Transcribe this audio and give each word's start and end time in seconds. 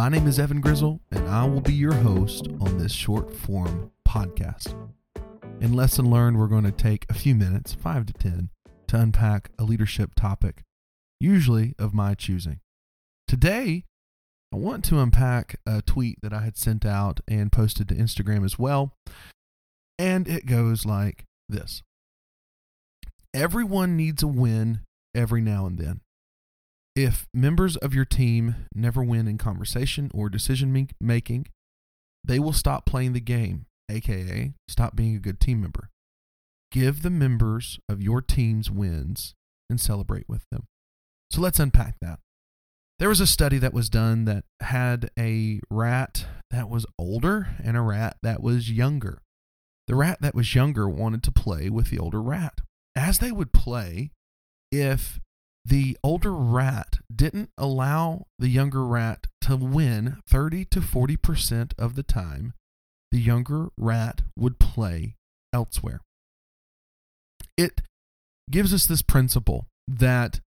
My 0.00 0.08
name 0.08 0.26
is 0.26 0.38
Evan 0.38 0.62
Grizzle, 0.62 0.98
and 1.12 1.28
I 1.28 1.44
will 1.44 1.60
be 1.60 1.74
your 1.74 1.92
host 1.92 2.48
on 2.58 2.78
this 2.78 2.90
short 2.90 3.30
form 3.36 3.92
podcast. 4.08 4.74
In 5.60 5.74
Lesson 5.74 6.10
Learned, 6.10 6.38
we're 6.38 6.46
going 6.46 6.64
to 6.64 6.72
take 6.72 7.04
a 7.10 7.14
few 7.14 7.34
minutes, 7.34 7.74
five 7.74 8.06
to 8.06 8.14
10, 8.14 8.48
to 8.88 8.98
unpack 8.98 9.50
a 9.58 9.64
leadership 9.64 10.12
topic, 10.14 10.62
usually 11.20 11.74
of 11.78 11.92
my 11.92 12.14
choosing. 12.14 12.60
Today, 13.28 13.84
I 14.50 14.56
want 14.56 14.86
to 14.86 15.00
unpack 15.00 15.56
a 15.66 15.82
tweet 15.82 16.16
that 16.22 16.32
I 16.32 16.44
had 16.44 16.56
sent 16.56 16.86
out 16.86 17.20
and 17.28 17.52
posted 17.52 17.86
to 17.90 17.94
Instagram 17.94 18.42
as 18.42 18.58
well. 18.58 18.94
And 19.98 20.26
it 20.26 20.46
goes 20.46 20.86
like 20.86 21.26
this 21.46 21.82
Everyone 23.34 23.98
needs 23.98 24.22
a 24.22 24.28
win 24.28 24.80
every 25.14 25.42
now 25.42 25.66
and 25.66 25.78
then. 25.78 26.00
If 26.96 27.26
members 27.32 27.76
of 27.76 27.94
your 27.94 28.04
team 28.04 28.66
never 28.74 29.02
win 29.02 29.28
in 29.28 29.38
conversation 29.38 30.10
or 30.12 30.28
decision 30.28 30.88
making, 31.00 31.46
they 32.24 32.38
will 32.38 32.52
stop 32.52 32.84
playing 32.84 33.12
the 33.12 33.20
game, 33.20 33.66
aka 33.88 34.52
stop 34.68 34.96
being 34.96 35.14
a 35.14 35.20
good 35.20 35.40
team 35.40 35.60
member. 35.60 35.88
Give 36.72 37.02
the 37.02 37.10
members 37.10 37.78
of 37.88 38.02
your 38.02 38.20
team's 38.20 38.70
wins 38.70 39.34
and 39.68 39.80
celebrate 39.80 40.28
with 40.28 40.44
them. 40.50 40.64
So 41.30 41.40
let's 41.40 41.60
unpack 41.60 41.96
that. 42.00 42.18
There 42.98 43.08
was 43.08 43.20
a 43.20 43.26
study 43.26 43.58
that 43.58 43.72
was 43.72 43.88
done 43.88 44.26
that 44.26 44.44
had 44.60 45.10
a 45.18 45.60
rat 45.70 46.26
that 46.50 46.68
was 46.68 46.84
older 46.98 47.48
and 47.64 47.76
a 47.76 47.80
rat 47.80 48.18
that 48.22 48.42
was 48.42 48.70
younger. 48.70 49.22
The 49.86 49.94
rat 49.94 50.18
that 50.20 50.34
was 50.34 50.54
younger 50.54 50.88
wanted 50.88 51.22
to 51.22 51.32
play 51.32 51.70
with 51.70 51.90
the 51.90 51.98
older 51.98 52.20
rat. 52.20 52.60
As 52.94 53.18
they 53.20 53.32
would 53.32 53.52
play, 53.52 54.10
if 54.70 55.18
the 55.70 55.96
older 56.02 56.34
rat 56.34 56.98
didn't 57.14 57.50
allow 57.56 58.26
the 58.40 58.48
younger 58.48 58.84
rat 58.84 59.28
to 59.42 59.54
win 59.54 60.16
30 60.28 60.64
to 60.66 60.80
40% 60.80 61.72
of 61.78 61.94
the 61.94 62.02
time, 62.02 62.54
the 63.12 63.20
younger 63.20 63.68
rat 63.78 64.22
would 64.36 64.58
play 64.58 65.14
elsewhere. 65.54 66.00
It 67.56 67.82
gives 68.50 68.74
us 68.74 68.84
this 68.84 69.00
principle 69.00 69.68
that 69.86 70.40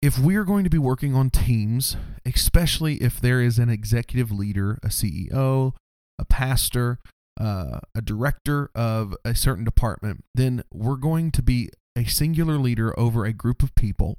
if 0.00 0.18
we 0.18 0.34
are 0.36 0.44
going 0.44 0.64
to 0.64 0.70
be 0.70 0.78
working 0.78 1.14
on 1.14 1.28
teams, 1.28 1.98
especially 2.24 2.96
if 3.02 3.20
there 3.20 3.42
is 3.42 3.58
an 3.58 3.68
executive 3.68 4.32
leader, 4.32 4.78
a 4.82 4.88
CEO, 4.88 5.74
a 6.18 6.24
pastor, 6.24 6.98
uh, 7.38 7.80
a 7.94 8.00
director 8.00 8.70
of 8.74 9.14
a 9.26 9.34
certain 9.34 9.64
department, 9.64 10.24
then 10.34 10.64
we're 10.72 10.96
going 10.96 11.30
to 11.32 11.42
be 11.42 11.68
a 11.94 12.04
singular 12.04 12.56
leader 12.56 12.98
over 12.98 13.26
a 13.26 13.34
group 13.34 13.62
of 13.62 13.74
people 13.74 14.16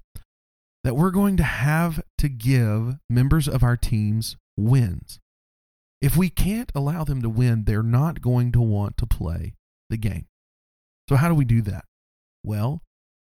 that 0.83 0.95
we're 0.95 1.11
going 1.11 1.37
to 1.37 1.43
have 1.43 2.01
to 2.17 2.29
give 2.29 2.97
members 3.09 3.47
of 3.47 3.63
our 3.63 3.77
teams 3.77 4.37
wins. 4.57 5.19
If 6.01 6.17
we 6.17 6.29
can't 6.29 6.71
allow 6.73 7.03
them 7.03 7.21
to 7.21 7.29
win, 7.29 7.65
they're 7.65 7.83
not 7.83 8.21
going 8.21 8.51
to 8.53 8.61
want 8.61 8.97
to 8.97 9.05
play 9.05 9.53
the 9.89 9.97
game. 9.97 10.25
So, 11.07 11.15
how 11.15 11.27
do 11.27 11.35
we 11.35 11.45
do 11.45 11.61
that? 11.63 11.85
Well, 12.43 12.81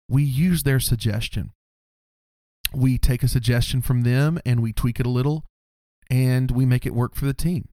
we 0.08 0.22
use 0.22 0.62
their 0.62 0.78
suggestion. 0.78 1.50
We 2.72 2.98
take 2.98 3.22
a 3.22 3.28
suggestion 3.28 3.82
from 3.82 4.02
them 4.02 4.38
and 4.46 4.60
we 4.60 4.72
tweak 4.72 5.00
it 5.00 5.06
a 5.06 5.10
little 5.10 5.44
and 6.10 6.50
we 6.50 6.64
make 6.64 6.86
it 6.86 6.94
work 6.94 7.14
for 7.14 7.26
the 7.26 7.34
team. 7.34 7.68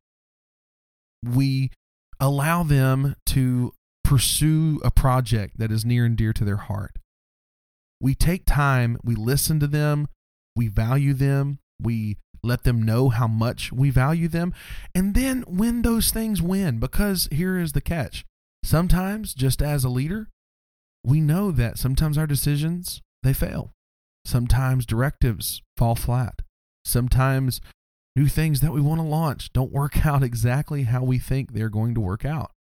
We 1.23 1.71
allow 2.19 2.63
them 2.63 3.15
to 3.27 3.73
pursue 4.03 4.81
a 4.83 4.91
project 4.91 5.59
that 5.59 5.71
is 5.71 5.85
near 5.85 6.05
and 6.05 6.17
dear 6.17 6.33
to 6.33 6.43
their 6.43 6.57
heart 6.57 6.98
we 8.01 8.15
take 8.15 8.45
time, 8.45 8.97
we 9.03 9.15
listen 9.15 9.59
to 9.59 9.67
them, 9.67 10.07
we 10.55 10.67
value 10.67 11.13
them, 11.13 11.59
we 11.81 12.17
let 12.43 12.63
them 12.63 12.81
know 12.81 13.09
how 13.09 13.27
much 13.27 13.71
we 13.71 13.89
value 13.89 14.27
them, 14.27 14.53
and 14.95 15.13
then 15.13 15.43
when 15.47 15.81
those 15.81 16.11
things 16.11 16.41
win, 16.41 16.79
because 16.79 17.27
here 17.31 17.57
is 17.57 17.73
the 17.73 17.81
catch. 17.81 18.25
Sometimes, 18.63 19.33
just 19.33 19.61
as 19.61 19.83
a 19.83 19.89
leader, 19.89 20.29
we 21.03 21.21
know 21.21 21.51
that 21.51 21.77
sometimes 21.77 22.17
our 22.17 22.27
decisions 22.27 23.01
they 23.23 23.33
fail. 23.33 23.73
Sometimes 24.25 24.85
directives 24.85 25.61
fall 25.77 25.95
flat. 25.95 26.41
Sometimes 26.85 27.61
new 28.15 28.27
things 28.27 28.61
that 28.61 28.71
we 28.71 28.81
want 28.81 28.99
to 28.99 29.07
launch 29.07 29.51
don't 29.53 29.71
work 29.71 30.05
out 30.05 30.23
exactly 30.23 30.83
how 30.83 31.03
we 31.03 31.19
think 31.19 31.53
they're 31.53 31.69
going 31.69 31.93
to 31.95 32.01
work 32.01 32.25
out. 32.25 32.51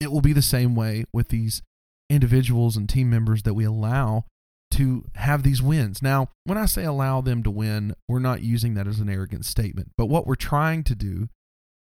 It 0.00 0.10
will 0.10 0.20
be 0.20 0.32
the 0.32 0.42
same 0.42 0.74
way 0.74 1.04
with 1.12 1.28
these 1.28 1.62
individuals 2.08 2.76
and 2.76 2.88
team 2.88 3.10
members 3.10 3.42
that 3.42 3.54
we 3.54 3.64
allow 3.64 4.24
to 4.72 5.04
have 5.14 5.42
these 5.42 5.62
wins. 5.62 6.02
Now, 6.02 6.28
when 6.44 6.58
I 6.58 6.66
say 6.66 6.84
allow 6.84 7.20
them 7.20 7.42
to 7.44 7.50
win, 7.50 7.94
we're 8.08 8.18
not 8.18 8.42
using 8.42 8.74
that 8.74 8.86
as 8.86 9.00
an 9.00 9.08
arrogant 9.08 9.44
statement. 9.44 9.92
But 9.96 10.06
what 10.06 10.26
we're 10.26 10.34
trying 10.34 10.84
to 10.84 10.94
do 10.94 11.28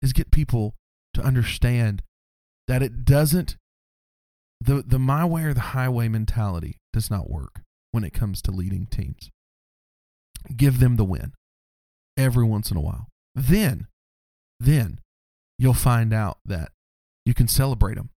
is 0.00 0.12
get 0.12 0.30
people 0.30 0.74
to 1.14 1.22
understand 1.22 2.02
that 2.68 2.82
it 2.82 3.04
doesn't 3.04 3.56
the 4.60 4.82
the 4.86 4.98
my 4.98 5.24
way 5.24 5.42
or 5.44 5.54
the 5.54 5.60
highway 5.60 6.08
mentality 6.08 6.78
does 6.92 7.10
not 7.10 7.30
work 7.30 7.62
when 7.90 8.04
it 8.04 8.12
comes 8.12 8.40
to 8.42 8.50
leading 8.50 8.86
teams. 8.86 9.30
Give 10.56 10.78
them 10.78 10.96
the 10.96 11.04
win 11.04 11.32
every 12.16 12.44
once 12.44 12.70
in 12.70 12.76
a 12.76 12.80
while. 12.80 13.08
Then 13.34 13.88
then 14.60 15.00
you'll 15.58 15.74
find 15.74 16.12
out 16.12 16.38
that 16.44 16.70
you 17.26 17.34
can 17.34 17.48
celebrate 17.48 17.96
them. 17.96 18.10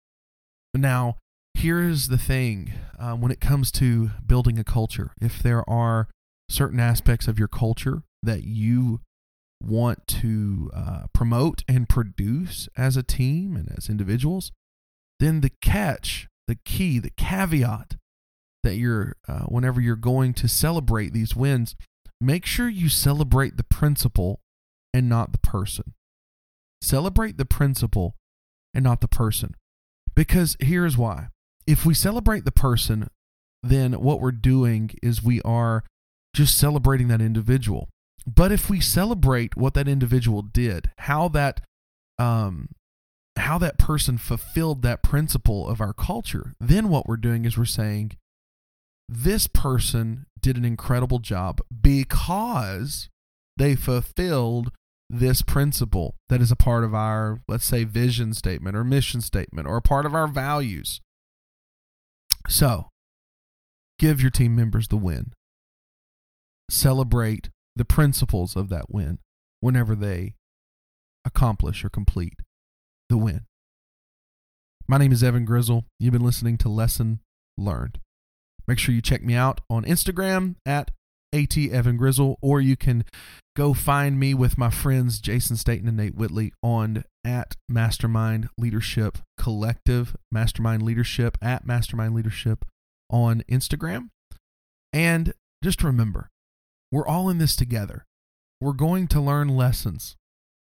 Now, 0.73 1.17
here's 1.55 2.07
the 2.07 2.17
thing 2.17 2.73
uh, 2.99 3.13
when 3.13 3.31
it 3.31 3.39
comes 3.39 3.71
to 3.73 4.11
building 4.25 4.59
a 4.59 4.63
culture, 4.63 5.11
if 5.21 5.41
there 5.41 5.67
are 5.69 6.07
certain 6.49 6.79
aspects 6.79 7.27
of 7.27 7.39
your 7.39 7.47
culture 7.47 8.03
that 8.21 8.43
you 8.43 9.01
want 9.61 10.07
to 10.07 10.69
uh, 10.73 11.03
promote 11.13 11.63
and 11.67 11.89
produce 11.89 12.69
as 12.77 12.97
a 12.97 13.03
team 13.03 13.55
and 13.55 13.71
as 13.77 13.89
individuals, 13.89 14.51
then 15.19 15.41
the 15.41 15.51
catch, 15.61 16.27
the 16.47 16.57
key, 16.66 16.99
the 16.99 17.11
caveat 17.11 17.95
that 18.63 18.75
you're, 18.75 19.16
uh, 19.27 19.43
whenever 19.43 19.79
you're 19.79 19.95
going 19.95 20.33
to 20.33 20.47
celebrate 20.47 21.13
these 21.13 21.35
wins, 21.35 21.75
make 22.19 22.45
sure 22.45 22.67
you 22.67 22.89
celebrate 22.89 23.57
the 23.57 23.63
principle 23.63 24.41
and 24.93 25.07
not 25.07 25.31
the 25.31 25.39
person. 25.39 25.93
Celebrate 26.81 27.37
the 27.37 27.45
principle 27.45 28.16
and 28.73 28.83
not 28.83 29.01
the 29.01 29.07
person. 29.07 29.55
Because 30.16 30.55
here's 30.59 30.97
why 30.97 31.29
if 31.68 31.86
we 31.86 31.94
celebrate 31.94 32.46
the 32.46 32.52
person, 32.52 33.09
then 33.64 33.94
what 33.94 34.22
we're 34.22 34.31
doing 34.31 34.92
is 35.02 35.24
we 35.24 35.42
are 35.42 35.84
just 36.34 36.58
celebrating 36.58 37.08
that 37.08 37.22
individual. 37.22 37.90
But 38.28 38.52
if 38.52 38.70
we 38.70 38.80
celebrate 38.80 39.56
what 39.56 39.74
that 39.76 39.88
individual 39.88 40.42
did, 40.42 40.90
how 41.00 41.28
that 41.30 41.62
um 42.18 42.70
how 43.38 43.58
that 43.58 43.78
person 43.78 44.18
fulfilled 44.18 44.81
that 44.81 45.03
principle 45.03 45.68
of 45.68 45.81
our 45.81 45.94
culture, 45.94 46.53
then 46.59 46.90
what 46.90 47.08
we're 47.08 47.18
doing 47.18 47.46
is 47.46 47.58
we're 47.58 47.66
saying 47.66 48.18
this 49.09 49.47
person 49.47 50.26
did 50.40 50.58
an 50.58 50.66
incredible 50.66 51.20
job 51.20 51.59
because 51.82 53.09
they 53.58 53.76
fulfilled 53.76 54.72
this 55.09 55.42
principle 55.42 56.16
that 56.30 56.42
is 56.42 56.52
a 56.52 56.56
part 56.56 56.84
of 56.84 56.96
our, 56.96 57.40
let's 57.47 57.66
say, 57.66 57.84
vision 57.84 58.34
statement 58.34 58.76
or 58.76 58.84
mission 58.84 59.22
statement 59.22 59.68
or 59.68 59.78
a 59.78 59.82
part 59.82 60.06
of 60.06 60.16
our 60.16 60.28
values. 60.28 61.02
So, 62.47 62.89
give 63.99 64.22
your 64.22 64.31
team 64.31 64.55
members 64.55 64.87
the 64.87 64.97
win. 64.97 65.34
Celebrate 66.70 67.49
the 67.75 67.85
principles 67.85 68.55
of 68.55 68.70
that 68.70 68.90
win 68.90 69.20
whenever 69.59 69.96
they 69.96 70.35
accomplish 71.25 71.84
or 71.84 71.90
complete 71.90 72.40
the 73.09 73.17
win. 73.17 73.41
My 74.87 74.97
name 74.97 75.11
is 75.11 75.23
Evan 75.23 75.46
Grizzle. 75.46 75.85
You've 75.99 76.14
been 76.14 76.23
listening 76.23 76.58
to 76.59 76.70
Lesson 76.70 77.20
Learned. 77.58 77.99
Make 78.67 78.79
sure 78.79 78.93
you 78.93 79.02
check 79.02 79.23
me 79.23 79.35
out 79.35 79.61
on 79.70 79.84
Instagram 79.84 80.55
at 80.66 80.91
at 81.35 81.58
Evan 81.58 81.97
Grizzle, 81.97 82.37
or 82.41 82.61
you 82.61 82.78
can 82.78 83.03
go 83.55 83.73
find 83.73 84.20
me 84.20 84.34
with 84.34 84.58
my 84.58 84.70
friends 84.70 85.20
Jason 85.20 85.58
Staten 85.58 85.87
and 85.87 85.97
Nate 85.97 86.16
Whitley 86.16 86.53
on 86.64 87.03
at 87.26 87.55
Mastermind 87.67 88.49
Leadership 88.58 89.17
Collective, 89.37 90.16
Mastermind 90.32 90.82
Leadership 90.82 91.37
at 91.41 91.66
Mastermind 91.66 92.16
Leadership 92.16 92.66
on 93.09 93.43
Instagram. 93.49 94.09
And 94.93 95.34
just 95.64 95.84
remember, 95.84 96.29
we're 96.91 97.08
all 97.08 97.29
in 97.29 97.37
this 97.37 97.55
together. 97.55 98.05
We're 98.61 98.73
going 98.73 99.08
to 99.09 99.20
learn 99.20 99.49
lessons, 99.49 100.16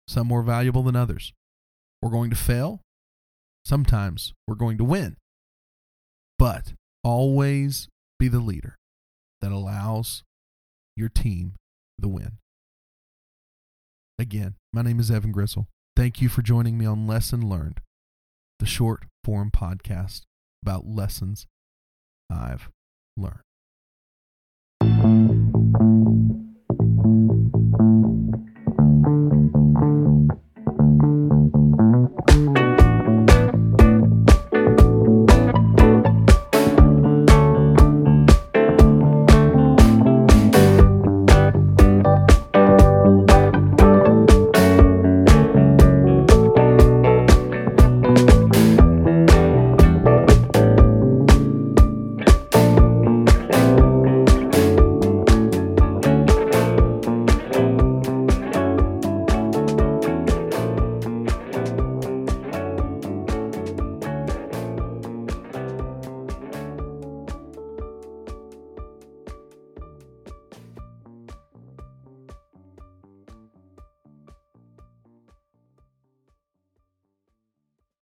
some 0.08 0.26
more 0.26 0.42
valuable 0.42 0.82
than 0.82 0.96
others. 0.96 1.32
We're 2.00 2.10
going 2.10 2.30
to 2.30 2.36
fail. 2.36 2.80
Sometimes 3.66 4.32
we're 4.48 4.54
going 4.54 4.78
to 4.78 4.84
win. 4.84 5.16
But 6.38 6.72
always 7.02 7.88
be 8.18 8.28
the 8.28 8.40
leader 8.40 8.76
that 9.40 9.52
allows 9.52 10.22
your 10.96 11.08
team 11.08 11.54
the 11.98 12.08
win. 12.08 12.38
Again, 14.18 14.54
my 14.72 14.82
name 14.82 15.00
is 15.00 15.10
Evan 15.10 15.32
Grizzle. 15.32 15.66
Thank 15.96 16.20
you 16.20 16.28
for 16.28 16.42
joining 16.42 16.76
me 16.78 16.86
on 16.86 17.06
Lesson 17.06 17.48
Learned, 17.48 17.80
the 18.58 18.66
short 18.66 19.04
form 19.24 19.50
podcast 19.50 20.22
about 20.62 20.86
lessons 20.86 21.46
I've 22.30 22.68
learned. 23.16 23.42